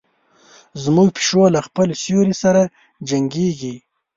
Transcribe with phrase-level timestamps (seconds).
[0.83, 2.61] زموږ پیشو له خپل سیوري سره
[3.09, 3.75] جنګیږي.